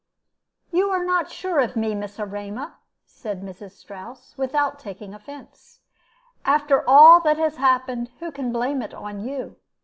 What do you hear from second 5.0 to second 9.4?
offense. "After all that has happened, who can blame it on